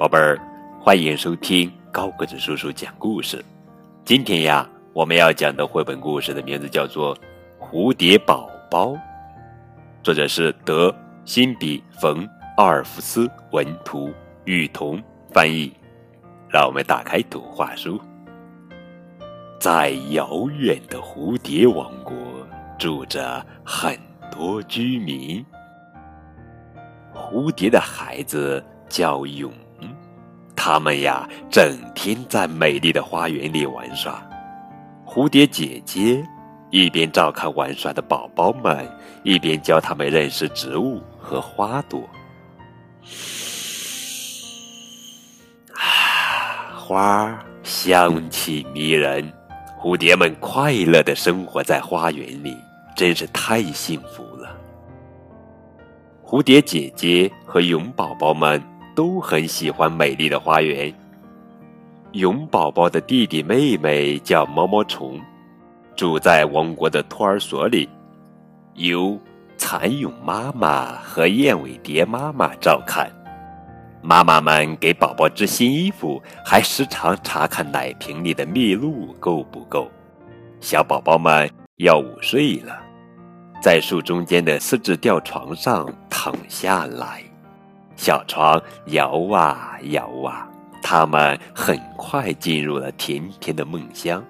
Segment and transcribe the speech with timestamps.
[0.00, 0.40] 宝贝儿，
[0.80, 3.44] 欢迎收听高个子叔叔讲故事。
[4.02, 7.14] 今天呀，我们要讲的绘本故事的名字叫做
[7.60, 8.92] 《蝴蝶宝宝》，
[10.02, 10.90] 作者是德
[11.26, 12.26] 辛比冯
[12.56, 14.10] 奥尔夫斯文图，
[14.46, 14.98] 雨桐
[15.34, 15.70] 翻译。
[16.48, 18.00] 让我们打开图画书，
[19.58, 22.16] 在遥远的蝴蝶王国，
[22.78, 23.94] 住着很
[24.32, 25.44] 多居民。
[27.14, 29.52] 蝴蝶的孩子叫蛹。
[30.62, 34.22] 他们呀，整天在美丽的花园里玩耍。
[35.06, 36.22] 蝴蝶姐姐
[36.68, 38.86] 一边照看玩耍的宝宝们，
[39.22, 41.98] 一边教他们认识植物和花朵。
[45.72, 49.32] 啊，花香气迷人，
[49.80, 52.54] 蝴蝶们快乐的生活在花园里，
[52.94, 54.54] 真是太幸福了。
[56.22, 58.62] 蝴蝶姐姐和蛹宝宝们。
[58.94, 60.92] 都很喜欢美丽的花园。
[62.12, 65.20] 蛹宝宝的弟弟妹妹叫毛毛虫，
[65.94, 67.88] 住在王国的托儿所里，
[68.74, 69.18] 由
[69.56, 73.10] 蚕蛹妈妈和燕尾蝶妈妈照看。
[74.02, 79.90] 妈妈们给宝宝织新衣服，还时常查看奶瓶里的蜜露够不够。
[80.58, 82.76] 小宝宝们要午睡了，
[83.62, 87.22] 在树中间的四只吊床上躺下来。
[88.00, 90.48] 小床摇啊摇啊，
[90.82, 94.24] 他们很快进入了甜甜的梦乡。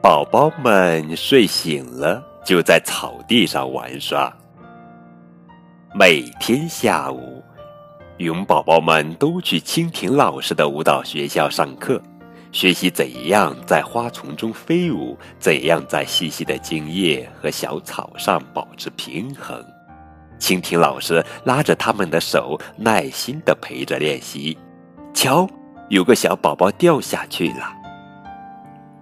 [0.00, 4.34] 宝宝们睡醒了，就在草地上玩耍。
[5.94, 7.44] 每天下午，
[8.16, 12.00] 蛹宝宝们都去蜻蜓老师的舞蹈学校上课，
[12.50, 19.62] 学习怎样在花丛中飞舞，怎样在细细的茎叶和小草上保持平衡。
[20.42, 24.58] 蜻蜓老师拉着他们的手，耐心地陪着练习。
[25.14, 25.48] 瞧，
[25.88, 27.72] 有个小宝宝掉下去了。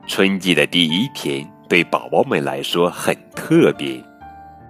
[0.07, 3.99] 春季的第一天对宝宝们来说很特别。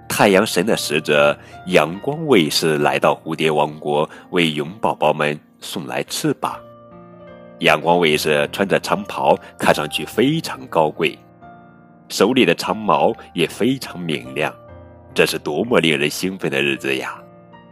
[0.08, 1.36] 太阳神的使者
[1.66, 6.56] 阳光卫士来到蝴蝶王国，为蛹宝宝们送来翅膀。
[7.58, 11.18] 阳光卫士穿着长袍，看上去非常高贵，
[12.08, 14.54] 手里的长矛也非常明亮。
[15.14, 17.14] 这是多么令人兴奋的日子呀！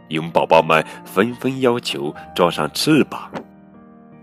[0.09, 3.31] 蛹宝宝们纷纷要求装上翅膀。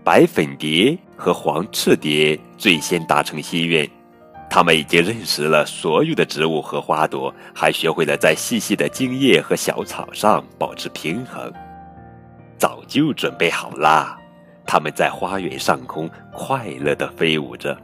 [0.03, 3.89] 白粉蝶和黄翅蝶最先达成心愿，
[4.49, 11.51] 他们已经认识了所有的植物和花朵，还学会了在细细的茎叶和小草上保持平衡。
[12.57, 14.17] 早就准备好啦，
[14.65, 17.77] 他们在花园上空快乐地飞舞着。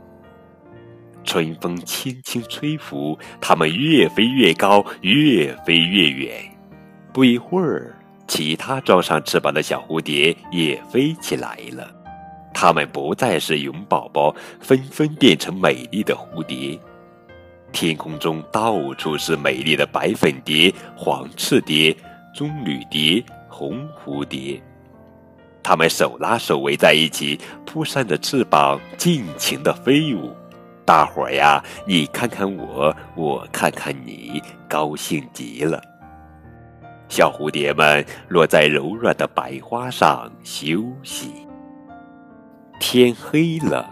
[1.24, 6.32] 春风轻轻吹拂，它们越飞越高，越飞越远。
[7.12, 7.96] 不一会儿，
[8.28, 11.90] 其他装上翅膀的小蝴蝶也飞起来了。
[12.54, 16.80] 它们不再是蛹宝宝，纷纷变成美丽的蝴蝶。
[17.72, 21.96] 天空中到处是美丽的白粉蝶、黄翅蝶、
[22.36, 24.62] 棕榈蝶、红蝴蝶。
[25.64, 30.36] 它们手拉手围在一起，扑扇着翅膀，尽情地飞舞。
[30.86, 35.82] 大伙呀，你看看我，我看看你，高兴极了。
[37.08, 41.48] 小蝴蝶们落在柔软的白花上休息。
[42.80, 43.88] 天黑了，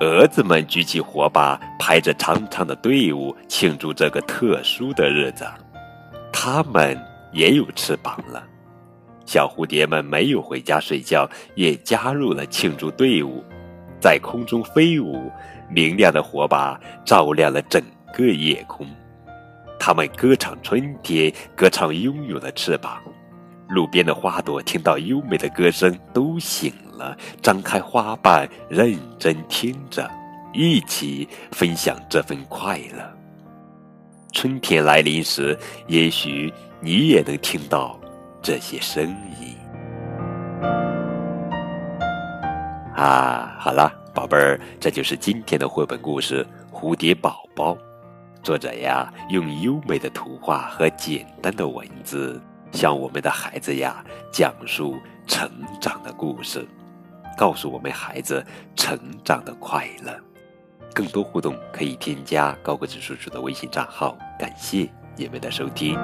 [0.00, 5.44] 蛾子们举起火把，排着长长的队伍，庆祝这个特殊的日子。
[6.32, 6.98] 它们
[7.32, 8.42] 也有翅膀了。
[9.26, 13.44] 小蝴蝶们没有回家睡觉，也加入了庆祝队伍。
[14.00, 15.30] 在空中飞舞，
[15.68, 18.86] 明亮的火把照亮了整个夜空。
[19.78, 23.00] 它们歌唱春天，歌唱拥有的翅膀。
[23.68, 30.10] 路边的花朵听到优美的歌声，都醒了，张开花瓣，认真听着，
[30.52, 33.16] 一起分享这份快乐。
[34.32, 37.98] 春天来临时，也许你也能听到
[38.42, 39.04] 这些声
[39.40, 39.56] 音。
[43.00, 47.72] 啊，好了，宝贝儿，这就是今天的绘本故事《蝴蝶宝宝》。
[48.42, 52.38] 作者呀，用优美的图画和简单的文字，
[52.72, 55.50] 向我们的孩子呀讲述成
[55.80, 56.68] 长的故事，
[57.38, 58.44] 告诉我们孩子
[58.76, 60.14] 成长的快乐。
[60.92, 64.14] 更多互动可以添加高个子叔叔的微信账号。
[64.38, 64.86] 感谢
[65.16, 65.98] 你们的收听。